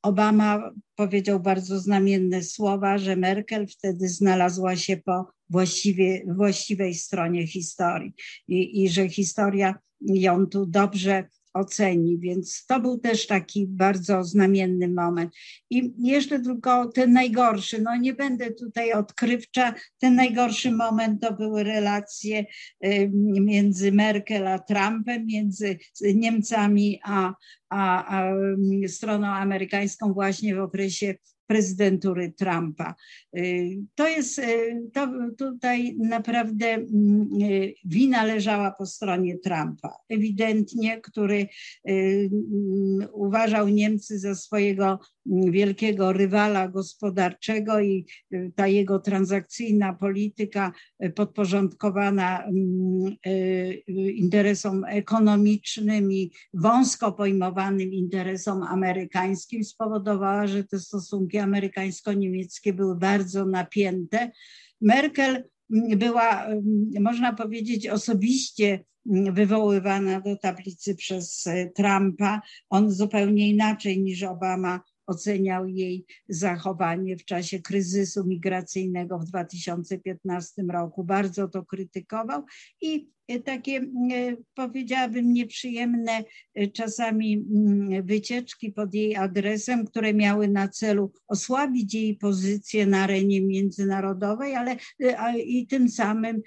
Obama 0.02 0.70
powiedział 0.94 1.40
bardzo 1.40 1.80
znamienne 1.80 2.42
słowa, 2.42 2.98
że 2.98 3.16
Merkel 3.16 3.66
wtedy 3.66 4.08
znalazła 4.08 4.76
się 4.76 4.96
po 4.96 5.26
właściwie, 5.50 6.24
właściwej 6.36 6.94
stronie 6.94 7.46
historii 7.46 8.14
i, 8.48 8.84
i 8.84 8.88
że 8.88 9.08
historia 9.08 9.74
ją 10.00 10.46
tu 10.46 10.66
dobrze 10.66 11.28
oceni, 11.56 12.18
więc 12.18 12.66
to 12.66 12.80
był 12.80 12.98
też 12.98 13.26
taki 13.26 13.66
bardzo 13.66 14.24
znamienny 14.24 14.88
moment. 14.88 15.32
I 15.70 15.92
jeszcze 15.98 16.40
tylko 16.40 16.88
ten 16.88 17.12
najgorszy, 17.12 17.82
no 17.82 17.96
nie 17.96 18.14
będę 18.14 18.50
tutaj 18.50 18.92
odkrywcza, 18.92 19.74
ten 19.98 20.14
najgorszy 20.14 20.70
moment 20.70 21.22
to 21.22 21.32
były 21.32 21.64
relacje 21.64 22.44
y, 22.84 23.10
między 23.40 23.92
Merkel 23.92 24.46
a 24.46 24.58
Trumpem, 24.58 25.26
między 25.26 25.78
Niemcami 26.00 27.00
a, 27.04 27.34
a, 27.68 28.18
a 28.18 28.34
stroną 28.88 29.26
amerykańską 29.26 30.12
właśnie 30.12 30.54
w 30.54 30.60
okresie 30.60 31.14
prezydentury 31.46 32.32
Trumpa. 32.32 32.94
Y, 33.36 33.78
to 33.94 34.08
jest, 34.08 34.38
y, 34.38 34.90
to 34.92 35.08
tutaj 35.38 35.96
naprawdę 35.98 36.66
mm, 36.66 37.28
y, 37.42 37.74
wina 37.84 38.24
leżała 38.24 38.70
po 38.70 38.86
stronie 38.86 39.38
Trumpa. 39.38 39.96
Ewidentnie, 40.08 41.00
który 41.00 41.46
mm, 41.84 43.08
uważał 43.12 43.68
Niemcy 43.68 44.18
za 44.18 44.34
swojego 44.34 44.98
wielkiego 45.50 46.12
rywala 46.12 46.68
gospodarczego 46.68 47.80
i 47.80 48.06
ta 48.54 48.66
jego 48.66 48.98
transakcyjna 48.98 49.92
polityka 49.92 50.72
podporządkowana 51.14 52.44
mm, 52.44 53.16
interesom 54.14 54.84
ekonomicznym 54.84 56.12
i 56.12 56.30
wąsko 56.54 57.12
pojmowanym 57.12 57.92
interesom 57.92 58.62
amerykańskim 58.62 59.64
spowodowała, 59.64 60.46
że 60.46 60.64
te 60.64 60.78
stosunki 60.78 61.35
amerykańsko-niemieckie 61.38 62.72
były 62.72 62.96
bardzo 62.96 63.44
napięte. 63.44 64.30
Merkel 64.80 65.44
mm, 65.70 65.98
była, 65.98 66.44
mm, 66.44 66.90
można 67.00 67.32
powiedzieć, 67.32 67.88
osobiście 67.88 68.84
wywoływana 69.32 70.20
do 70.20 70.36
tablicy 70.36 70.94
przez 70.94 71.44
Trumpa. 71.74 72.40
On 72.70 72.90
zupełnie 72.90 73.48
inaczej 73.48 74.02
niż 74.02 74.22
Obama 74.22 74.80
oceniał 75.06 75.68
jej 75.68 76.04
zachowanie 76.28 77.16
w 77.16 77.24
czasie 77.24 77.58
kryzysu 77.58 78.24
migracyjnego 78.26 79.18
w 79.18 79.24
2015 79.24 80.62
roku. 80.62 81.04
Bardzo 81.04 81.48
to 81.48 81.64
krytykował 81.64 82.44
i 82.80 83.15
takie, 83.44 83.76
e, 84.12 84.36
powiedziałabym, 84.54 85.32
nieprzyjemne 85.32 86.24
e, 86.54 86.66
czasami 86.66 87.46
mm, 87.54 88.06
wycieczki 88.06 88.72
pod 88.72 88.94
jej 88.94 89.16
adresem, 89.16 89.86
które 89.86 90.14
miały 90.14 90.48
na 90.48 90.68
celu 90.68 91.12
osłabić 91.28 91.94
jej 91.94 92.16
pozycję 92.16 92.86
na 92.86 93.02
arenie 93.02 93.40
międzynarodowej, 93.40 94.54
ale 94.54 94.76
e, 95.00 95.38
i 95.38 95.66
tym 95.66 95.88
samym 95.88 96.42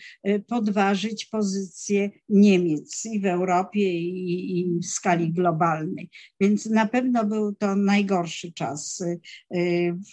podważyć 0.47 1.25
pozycję 1.25 2.09
Niemiec 2.29 3.05
i 3.05 3.19
w 3.19 3.25
Europie, 3.25 3.99
i, 3.99 4.59
i 4.59 4.79
w 4.79 4.85
skali 4.85 5.33
globalnej. 5.33 6.09
Więc 6.41 6.65
na 6.65 6.85
pewno 6.85 7.25
był 7.25 7.55
to 7.55 7.75
najgorszy 7.75 8.53
czas 8.53 9.03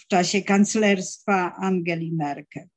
w 0.03 0.07
czasie 0.07 0.41
kanclerstwa 0.41 1.55
Angeli 1.55 2.13
Merkel. 2.13 2.67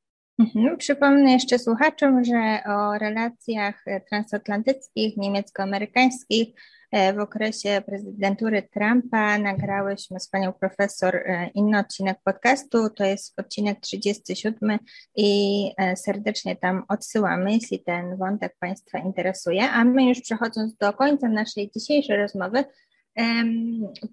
Mhm. 0.41 0.77
Przypomnę 0.77 1.33
jeszcze 1.33 1.59
słuchaczom, 1.59 2.25
że 2.25 2.61
o 2.67 2.99
relacjach 2.99 3.85
transatlantyckich, 4.09 5.17
niemiecko-amerykańskich 5.17 6.49
e, 6.93 7.15
w 7.15 7.19
okresie 7.19 7.83
prezydentury 7.87 8.63
Trumpa 8.63 9.39
nagrałyśmy 9.39 10.21
z 10.21 10.29
panią 10.29 10.53
profesor 10.53 11.17
e, 11.17 11.51
inny 11.55 11.79
odcinek 11.79 12.19
podcastu, 12.25 12.91
to 12.91 13.05
jest 13.05 13.41
odcinek 13.41 13.81
37 13.81 14.79
i 15.17 15.71
e, 15.77 15.97
serdecznie 15.97 16.57
tam 16.57 16.85
odsyłamy, 16.89 17.53
jeśli 17.53 17.85
ten 17.85 18.17
wątek 18.17 18.57
Państwa 18.61 18.99
interesuje. 18.99 19.71
A 19.71 19.85
my 19.85 20.09
już 20.09 20.21
przechodząc 20.21 20.77
do 20.77 20.93
końca 20.93 21.29
naszej 21.29 21.71
dzisiejszej 21.71 22.17
rozmowy, 22.17 22.65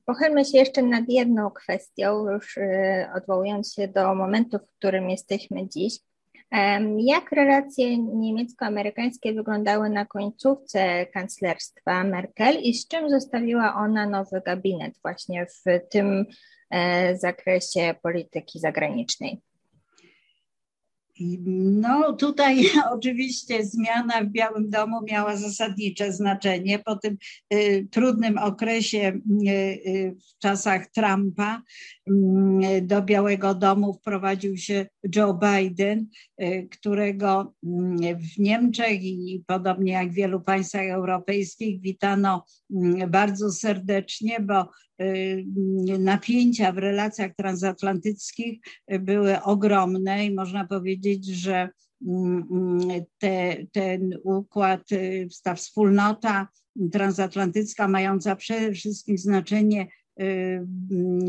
Pochylmy 0.06 0.46
się 0.46 0.58
jeszcze 0.58 0.82
nad 0.84 1.04
jedną 1.08 1.52
kwestią, 1.52 2.32
już 2.32 2.60
odwołując 3.16 3.74
się 3.74 3.88
do 3.88 4.16
momentu, 4.16 4.58
w 4.58 4.78
którym 4.78 5.10
jesteśmy 5.10 5.70
dziś. 5.70 6.00
Jak 6.98 7.32
relacje 7.32 7.98
niemiecko-amerykańskie 7.98 9.34
wyglądały 9.34 9.90
na 9.90 10.06
końcówce 10.06 11.06
kanclerstwa 11.06 12.04
Merkel 12.04 12.60
i 12.62 12.74
z 12.74 12.88
czym 12.88 13.10
zostawiła 13.10 13.76
ona 13.76 14.10
nowy 14.10 14.42
gabinet 14.46 14.94
właśnie 15.02 15.46
w 15.46 15.90
tym 15.90 16.26
e, 16.70 17.18
zakresie 17.18 17.96
polityki 18.02 18.60
zagranicznej? 18.60 19.42
No 21.20 22.14
tutaj 22.14 22.66
oczywiście 22.96 23.66
zmiana 23.66 24.24
w 24.24 24.28
Białym 24.28 24.70
Domu 24.70 25.02
miała 25.04 25.38
zasadnicze 25.38 26.14
znaczenie. 26.14 26.80
Po 26.80 26.96
tym 26.96 27.18
y, 27.54 27.88
trudnym 27.92 28.38
okresie 28.38 29.22
y, 29.48 29.52
y, 29.52 30.16
w 30.20 30.38
czasach 30.40 30.88
Trumpa 30.88 31.62
mm, 32.08 32.88
do 32.88 33.02
Białego 33.02 33.56
Domu 33.56 33.94
wprowadził 33.94 34.58
się 34.58 34.86
Joe 35.16 35.34
Biden, 35.34 36.08
którego 36.72 37.54
mm, 37.64 37.98
w 38.20 38.40
Niemczech 38.40 39.04
i 39.04 39.44
podobnie 39.48 39.92
jak 39.92 40.12
w 40.12 40.14
wielu 40.14 40.42
państwach 40.42 40.90
europejskich 40.90 41.82
witano 41.82 42.46
mm, 42.76 43.12
bardzo 43.12 43.52
serdecznie, 43.52 44.40
bo 44.40 44.70
napięcia 46.00 46.72
w 46.72 46.78
relacjach 46.78 47.36
transatlantyckich 47.36 48.60
były 49.00 49.42
ogromne 49.42 50.26
i 50.26 50.36
można 50.36 50.68
powiedzieć, 50.68 51.26
że 51.26 51.70
mm, 52.08 52.48
mm, 52.52 53.06
te, 53.18 53.58
ten 53.72 54.10
układ, 54.24 54.92
y, 54.92 55.28
ta 55.44 55.56
wspólnota 55.56 56.48
transatlantycka 56.92 57.88
mająca 57.88 58.36
przede 58.36 58.74
wszystkim 58.74 59.18
znaczenie 59.18 59.88
y, 60.22 60.66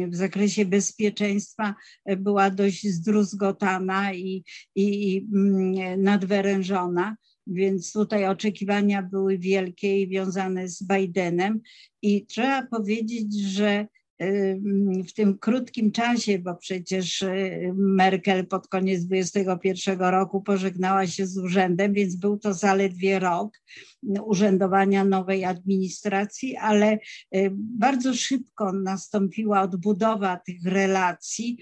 w 0.08 0.16
zakresie 0.16 0.64
bezpieczeństwa 0.64 1.74
była 2.16 2.50
dość 2.50 2.86
zdruzgotana 2.86 4.14
i, 4.14 4.44
i, 4.74 5.14
i 5.14 5.28
mm, 5.34 6.02
nadwyrężona 6.02 7.16
więc 7.48 7.92
tutaj 7.92 8.26
oczekiwania 8.26 9.02
były 9.02 9.38
wielkie 9.38 10.00
i 10.00 10.08
wiązane 10.08 10.68
z 10.68 10.82
Bidenem. 10.82 11.60
I 12.02 12.26
trzeba 12.26 12.66
powiedzieć, 12.66 13.40
że 13.40 13.86
w 15.08 15.12
tym 15.12 15.38
krótkim 15.38 15.92
czasie, 15.92 16.38
bo 16.38 16.54
przecież 16.54 17.22
y, 17.22 17.72
Merkel 17.74 18.46
pod 18.46 18.68
koniec 18.68 19.04
2021 19.04 20.00
roku 20.00 20.42
pożegnała 20.42 21.06
się 21.06 21.26
z 21.26 21.38
urzędem, 21.38 21.92
więc 21.92 22.16
był 22.16 22.38
to 22.38 22.54
zaledwie 22.54 23.18
rok 23.18 23.60
urzędowania 24.24 25.04
nowej 25.04 25.44
administracji, 25.44 26.56
ale 26.56 26.92
y, 26.94 27.50
bardzo 27.54 28.14
szybko 28.14 28.72
nastąpiła 28.72 29.62
odbudowa 29.62 30.36
tych 30.36 30.64
relacji, 30.64 31.58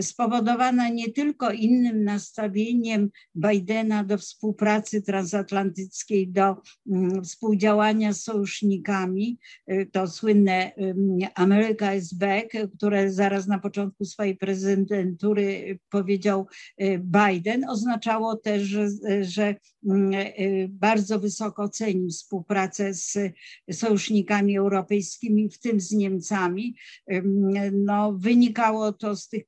spowodowana 0.00 0.88
nie 0.88 1.12
tylko 1.12 1.50
innym 1.50 2.04
nastawieniem 2.04 3.10
Bidena 3.36 4.04
do 4.04 4.18
współpracy 4.18 5.02
transatlantyckiej, 5.02 6.28
do 6.28 6.56
współdziałania 7.24 8.12
z 8.12 8.22
sojusznikami, 8.22 9.38
y, 9.70 9.88
to 9.92 10.06
słynne 10.08 10.72
American 11.34 11.75
Is 11.98 12.14
back, 12.14 12.52
które 12.76 13.12
zaraz 13.12 13.46
na 13.46 13.58
początku 13.58 14.04
swojej 14.04 14.36
prezydentury 14.36 15.78
powiedział 15.90 16.46
Biden, 16.98 17.64
oznaczało 17.68 18.36
też, 18.36 18.62
że, 18.62 18.88
że 19.22 19.54
mm, 19.86 20.12
bardzo 20.70 21.20
wysoko 21.20 21.68
ceni 21.68 22.10
współpracę 22.10 22.94
z 22.94 23.18
sojusznikami 23.72 24.58
europejskimi, 24.58 25.50
w 25.50 25.58
tym 25.58 25.80
z 25.80 25.92
Niemcami. 25.92 26.76
No, 27.72 28.12
wynikało 28.12 28.92
to 28.92 29.16
z 29.16 29.28
tych 29.28 29.44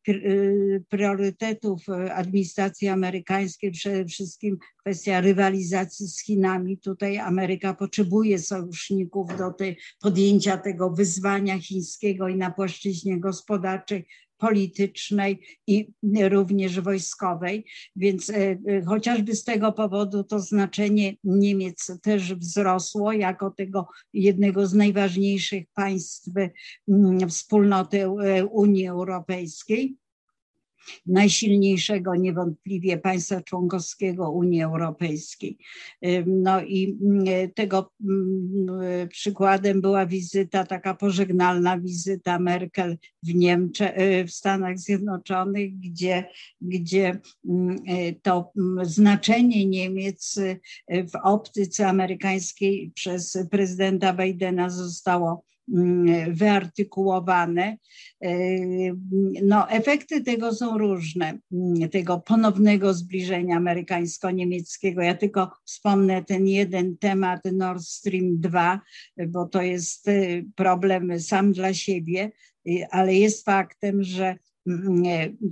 priorytetów 0.89 1.87
administracji 2.15 2.89
amerykańskiej, 2.89 3.71
przede 3.71 4.05
wszystkim 4.05 4.59
kwestia 4.89 5.21
rywalizacji 5.21 6.09
z 6.09 6.23
Chinami. 6.23 6.79
Tutaj 6.79 7.19
Ameryka 7.19 7.75
potrzebuje 7.75 8.39
sojuszników 8.39 9.39
do 9.39 9.53
tej, 9.53 9.79
podjęcia 10.01 10.57
tego 10.57 10.91
wyzwania 10.91 11.59
chińskiego 11.59 12.18
i 12.27 12.37
na 12.37 12.51
płaszczyźnie 12.51 13.21
gospodarczej 13.21 14.07
politycznej 14.39 15.41
i 15.67 15.93
również 16.29 16.81
wojskowej, 16.81 17.65
więc 17.97 18.31
e, 18.31 18.35
e, 18.37 18.59
chociażby 18.87 19.37
z 19.37 19.45
tego 19.45 19.73
powodu 19.73 20.25
to 20.25 20.41
znaczenie 20.41 21.15
Niemiec 21.25 21.93
też 22.03 22.35
wzrosło 22.35 23.13
jako 23.13 23.51
tego 23.51 23.89
jednego 24.13 24.67
z 24.67 24.75
najważniejszych 24.75 25.65
państw 25.75 26.29
wspólnoty 27.29 28.03
e, 28.03 28.45
Unii 28.45 28.87
Europejskiej 28.87 29.97
najsilniejszego 31.07 32.15
niewątpliwie 32.15 32.99
państwa 32.99 33.41
członkowskiego 33.41 34.31
Unii 34.31 34.63
Europejskiej. 34.63 35.59
No 36.27 36.63
i 36.63 36.99
mm, 37.03 37.25
tego 37.55 37.93
mm, 38.05 39.09
przykładem 39.09 39.81
była 39.81 40.07
wizyta, 40.07 40.67
taka 40.67 40.95
pożegnalna 40.95 41.79
wizyta 41.81 42.39
Merkel 42.39 42.99
w 43.23 43.35
Niemczech, 43.35 43.93
e, 43.95 44.25
w 44.25 44.31
Stanach 44.31 44.79
Zjednoczonych, 44.79 45.79
gdzie, 45.79 46.25
gdzie 46.61 47.21
mm, 47.49 47.77
e, 47.87 48.13
to 48.13 48.53
znaczenie 48.83 49.67
Niemiec 49.67 50.39
e, 50.89 51.05
w 51.05 51.15
optyce 51.23 51.89
amerykańskiej 51.89 52.93
przez 52.95 53.39
prezydenta 53.51 54.13
Bidena 54.13 54.71
zostało 54.71 55.45
wyartykułowane. 56.29 57.77
E, 58.23 58.31
no, 59.43 59.71
efekty 59.71 60.23
tego 60.25 60.55
są 60.55 60.79
różne, 60.79 61.39
mm, 61.53 61.91
tego 61.91 62.21
ponownego 62.21 62.95
zbliżenia 62.95 63.57
amerykańsko-niemieckiego. 63.57 65.03
Ja 65.03 65.15
tylko 65.15 65.51
wspomnę 65.65 66.25
ten 66.25 66.47
jeden 66.47 66.97
temat 66.99 67.41
Nord 67.53 67.83
Stream 67.83 68.41
2, 68.41 68.81
bo 69.29 69.47
to 69.47 69.63
jest 69.63 70.09
e, 70.09 70.13
problem 70.55 71.21
sam 71.21 71.53
dla 71.53 71.75
siebie, 71.75 72.31
e, 72.69 72.89
ale 72.91 73.15
jest 73.15 73.45
faktem, 73.45 74.03
że 74.03 74.37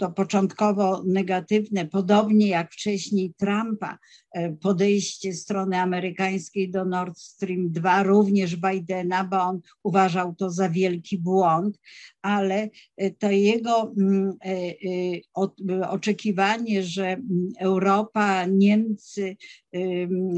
to 0.00 0.10
początkowo 0.10 1.02
negatywne, 1.06 1.86
podobnie 1.86 2.48
jak 2.48 2.72
wcześniej 2.72 3.34
Trumpa, 3.36 3.98
e, 4.32 4.52
podejście 4.52 5.32
strony 5.32 5.76
amerykańskiej 5.78 6.70
do 6.70 6.84
Nord 6.84 7.18
Stream 7.18 7.70
2, 7.70 8.02
również 8.02 8.56
Bidena, 8.56 9.24
bo 9.24 9.42
on 9.42 9.60
uważał 9.82 10.34
to 10.34 10.50
za 10.50 10.68
wielki 10.68 11.18
błąd, 11.18 11.78
ale 12.22 12.68
e, 12.96 13.10
to 13.10 13.30
jego 13.30 13.92
mm, 13.98 14.32
e, 14.44 15.88
oczekiwanie, 15.88 16.82
że 16.82 17.16
Europa, 17.58 18.46
Niemcy 18.46 19.36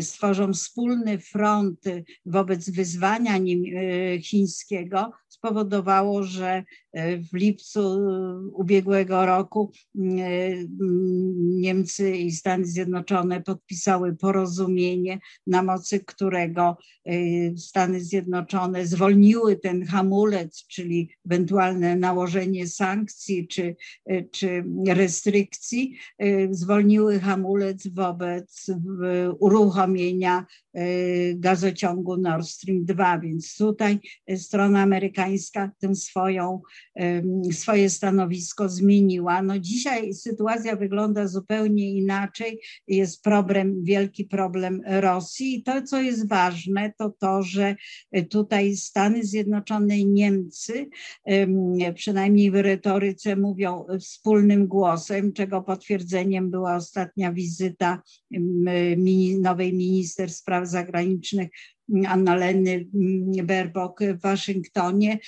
stworzą 0.01 0.53
wspólny 0.53 1.19
front 1.19 1.81
wobec 2.27 2.71
wyzwania 2.71 3.39
chińskiego, 4.23 5.13
spowodowało, 5.39 6.23
że 6.23 6.65
w 7.33 7.37
lipcu 7.37 7.81
ubiegłego 8.53 9.27
roku 9.27 9.73
Niemcy 11.39 12.17
i 12.17 12.33
Stany 12.33 12.65
Zjednoczone 12.65 13.43
podpisały 13.43 14.17
porozumienie, 14.17 15.19
na 15.47 15.63
mocy 15.63 16.01
którego 16.01 16.77
Stany 17.57 18.01
Zjednoczone 18.01 18.87
zwolniły 18.87 19.57
ten 19.57 19.87
hamulec, 19.87 20.67
czyli 20.67 21.11
ewentualne 21.27 21.97
nałożenie 21.97 22.67
sankcji 22.67 23.49
czy, 23.49 23.77
czy 24.31 24.65
restrykcji, 24.89 25.97
zwolniły 26.51 27.21
hamulec 27.21 27.89
wobec 27.89 28.67
uruchomienia 29.39 30.47
gazociągu 31.35 32.17
Nord 32.17 32.47
Stream 32.47 32.85
2, 32.85 33.19
więc 33.19 33.57
tutaj 33.57 33.99
strona 34.37 34.83
amerykańska 34.83 35.28
tę 35.81 35.95
swoją 35.95 36.61
swoje 37.53 37.91
stanowisko 37.91 38.69
zmieniła. 38.69 39.43
No 39.43 39.59
dzisiaj 39.59 40.15
sytuacja 40.15 40.77
wygląda 40.77 41.27
zupełnie 41.27 41.91
inaczej. 41.91 42.61
Jest 42.89 43.23
problem, 43.23 43.85
wielki 43.85 44.25
problem 44.25 44.83
Rosji 44.87 45.59
i 45.59 45.63
to, 45.63 45.83
co 45.83 46.01
jest 46.01 46.29
ważne, 46.29 46.93
to 46.99 47.13
to, 47.19 47.43
że 47.43 47.77
tutaj 48.31 48.77
Stany 48.77 49.25
Zjednoczone 49.25 49.99
i 49.99 50.07
Niemcy, 50.07 50.89
przynajmniej 51.95 52.51
w 52.51 52.55
retoryce, 52.55 53.37
mówią 53.37 53.85
wspólnym 54.01 54.67
głosem, 54.67 55.33
czego 55.33 55.63
potwierdzeniem 55.63 56.51
była 56.51 56.77
ostatnia 56.77 57.33
wizyta 57.33 58.03
nowej 59.41 59.75
minister 59.75 60.31
spraw 60.31 60.69
zagranicznych 60.69 61.49
Annaleny 62.07 62.89
Baerbock 63.45 64.01
w 64.01 64.21
Waszyngtonie. 64.21 65.19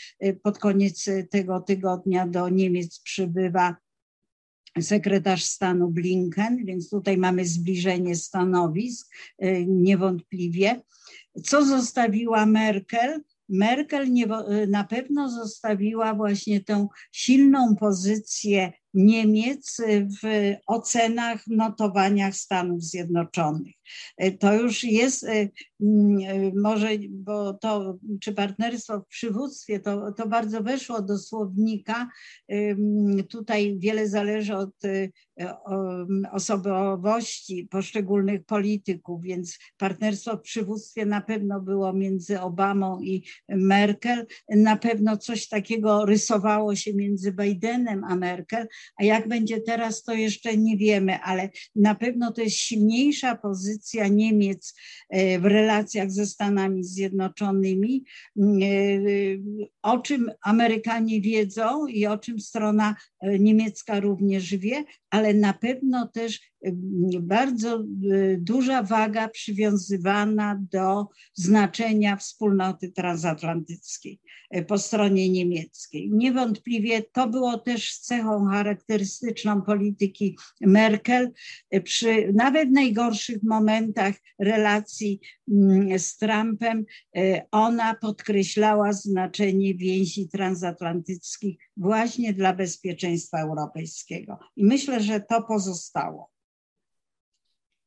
Pod 0.42 0.58
koniec 0.58 1.06
tego 1.30 1.60
tygodnia 1.60 2.26
do 2.26 2.48
Niemiec 2.48 3.00
przybywa 3.00 3.76
sekretarz 4.80 5.44
stanu 5.44 5.88
Blinken, 5.88 6.64
więc 6.64 6.90
tutaj 6.90 7.18
mamy 7.18 7.44
zbliżenie 7.44 8.16
stanowisk 8.16 9.14
niewątpliwie. 9.66 10.80
Co 11.44 11.64
zostawiła 11.64 12.46
Merkel? 12.46 13.20
Merkel 13.48 14.12
nie, 14.12 14.26
na 14.68 14.84
pewno 14.84 15.30
zostawiła 15.30 16.14
właśnie 16.14 16.60
tę 16.64 16.86
silną 17.12 17.76
pozycję 17.76 18.72
Niemiec 18.94 19.80
w 20.22 20.54
ocenach, 20.66 21.46
notowaniach 21.46 22.34
Stanów 22.34 22.82
Zjednoczonych. 22.82 23.74
To 24.40 24.54
już 24.54 24.84
jest 24.84 25.24
mm, 25.24 26.52
może, 26.56 26.88
bo 27.10 27.54
to, 27.54 27.98
czy 28.20 28.32
partnerstwo 28.32 29.00
w 29.00 29.06
przywództwie, 29.06 29.80
to, 29.80 30.12
to 30.12 30.28
bardzo 30.28 30.62
weszło 30.62 31.02
do 31.02 31.18
słownika. 31.18 32.08
Tutaj 33.28 33.78
wiele 33.78 34.08
zależy 34.08 34.56
od 34.56 34.74
osobowości 36.32 37.68
poszczególnych 37.70 38.44
polityków, 38.44 39.22
więc 39.22 39.58
partnerstwo 39.76 40.36
w 40.36 40.40
przywództwie 40.40 41.06
na 41.06 41.20
pewno 41.20 41.60
było 41.60 41.92
między 41.92 42.40
Obamą 42.40 43.00
i 43.00 43.24
Merkel. 43.48 44.26
Na 44.48 44.76
pewno 44.76 45.16
coś 45.16 45.48
takiego 45.48 46.04
rysowało 46.04 46.76
się 46.76 46.94
między 46.94 47.32
Bidenem 47.32 48.04
a 48.04 48.16
Merkel, 48.16 48.68
a 48.96 49.04
jak 49.04 49.28
będzie 49.28 49.60
teraz, 49.60 50.02
to 50.02 50.14
jeszcze 50.14 50.56
nie 50.56 50.76
wiemy, 50.76 51.18
ale 51.18 51.50
na 51.76 51.94
pewno 51.94 52.32
to 52.32 52.42
jest 52.42 52.56
silniejsza 52.56 53.36
pozycja 53.36 54.08
Niemiec 54.08 54.74
e, 55.08 55.38
w 55.38 55.44
relacjach 55.44 56.10
ze 56.10 56.26
Stanami 56.26 56.84
Zjednoczonymi, 56.84 58.04
e, 58.38 58.44
o 59.82 59.98
czym 59.98 60.30
Amerykanie 60.42 61.20
wiedzą 61.20 61.86
i 61.86 62.06
o 62.06 62.18
czym 62.18 62.40
strona 62.40 62.96
e, 63.20 63.38
niemiecka 63.38 64.00
również 64.00 64.56
wie, 64.56 64.84
ale 65.10 65.34
na 65.34 65.52
pewno 65.52 66.08
też 66.08 66.49
bardzo 67.20 67.84
duża 68.38 68.82
waga 68.82 69.28
przywiązywana 69.28 70.60
do 70.72 71.06
znaczenia 71.34 72.16
wspólnoty 72.16 72.92
transatlantyckiej 72.92 74.20
po 74.66 74.78
stronie 74.78 75.28
niemieckiej. 75.28 76.10
Niewątpliwie 76.12 77.02
to 77.02 77.28
było 77.28 77.58
też 77.58 77.98
cechą 77.98 78.46
charakterystyczną 78.46 79.62
polityki 79.62 80.38
Merkel. 80.60 81.32
Przy 81.84 82.32
nawet 82.34 82.70
najgorszych 82.70 83.42
momentach 83.42 84.14
relacji 84.38 85.20
mm, 85.50 85.98
z 85.98 86.16
Trumpem 86.16 86.84
ona 87.50 87.94
podkreślała 87.94 88.92
znaczenie 88.92 89.74
więzi 89.74 90.28
transatlantyckich 90.28 91.56
właśnie 91.76 92.32
dla 92.32 92.52
bezpieczeństwa 92.52 93.38
europejskiego. 93.38 94.38
I 94.56 94.64
myślę, 94.64 95.00
że 95.00 95.20
to 95.20 95.42
pozostało. 95.42 96.30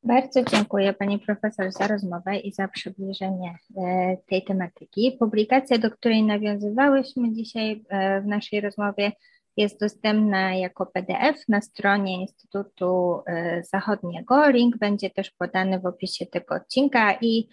Bardzo 0.04 0.42
dziękuję 0.42 0.92
Pani 0.92 1.18
Profesor 1.18 1.72
za 1.72 1.86
rozmowę 1.86 2.36
i 2.36 2.52
za 2.52 2.68
przybliżenie 2.68 3.58
e, 3.76 4.16
tej 4.26 4.44
tematyki. 4.44 5.16
Publikacja, 5.20 5.78
do 5.78 5.90
której 5.90 6.22
nawiązywałyśmy 6.22 7.32
dzisiaj 7.32 7.84
e, 7.88 8.20
w 8.20 8.26
naszej 8.26 8.60
rozmowie, 8.60 9.12
jest 9.56 9.80
dostępna 9.80 10.54
jako 10.54 10.86
PDF 10.86 11.48
na 11.48 11.60
stronie 11.60 12.20
Instytutu 12.20 13.20
e, 13.26 13.62
Zachodniego. 13.62 14.50
Link 14.50 14.78
będzie 14.78 15.10
też 15.10 15.30
podany 15.30 15.80
w 15.80 15.86
opisie 15.86 16.26
tego 16.26 16.54
odcinka 16.54 17.18
i 17.20 17.48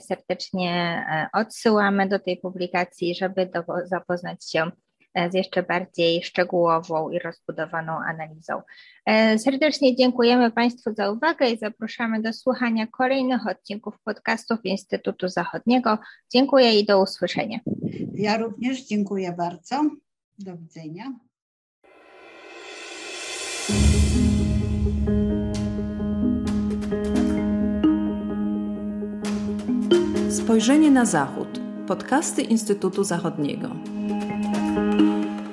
Serdecznie 0.00 1.04
odsyłamy 1.32 2.08
do 2.08 2.18
tej 2.18 2.36
publikacji, 2.36 3.14
żeby 3.14 3.50
zapoznać 3.84 4.50
się 4.50 4.70
z 5.30 5.34
jeszcze 5.34 5.62
bardziej 5.62 6.22
szczegółową 6.22 7.10
i 7.10 7.18
rozbudowaną 7.18 7.92
analizą. 7.92 8.62
Serdecznie 9.38 9.96
dziękujemy 9.96 10.50
Państwu 10.50 10.94
za 10.94 11.10
uwagę 11.10 11.50
i 11.50 11.58
zapraszamy 11.58 12.22
do 12.22 12.32
słuchania 12.32 12.86
kolejnych 12.86 13.46
odcinków 13.46 13.94
podcastów 14.04 14.58
Instytutu 14.64 15.28
Zachodniego. 15.28 15.98
Dziękuję 16.32 16.80
i 16.80 16.86
do 16.86 17.02
usłyszenia. 17.02 17.58
Ja 18.14 18.36
również 18.36 18.86
dziękuję 18.86 19.34
bardzo. 19.38 19.90
Do 20.38 20.56
widzenia. 20.56 21.12
Spojrzenie 30.30 30.90
na 30.90 31.04
Zachód. 31.04 31.48
Podcasty 31.86 32.42
Instytutu 32.42 33.04
Zachodniego. 33.04 33.68